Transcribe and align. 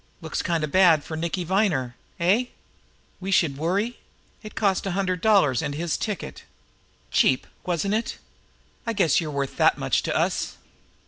Looks 0.19 0.41
kind 0.41 0.63
of 0.63 0.71
bad 0.71 1.03
for 1.03 1.15
Nicky 1.15 1.43
Viner 1.43 1.95
eh? 2.19 2.45
We 3.19 3.29
should 3.29 3.59
worry! 3.59 3.99
It 4.41 4.55
cost 4.55 4.87
a 4.87 4.91
hundred 4.97 5.21
dollars 5.21 5.61
and 5.61 5.75
his 5.75 5.95
ticket. 5.95 6.43
Cheap, 7.11 7.45
wasn't 7.67 7.93
it? 7.93 8.17
I 8.87 8.93
guess 8.93 9.21
you're 9.21 9.29
worth 9.29 9.57
that 9.57 9.77
much 9.77 10.01
to 10.01 10.15
us." 10.15 10.57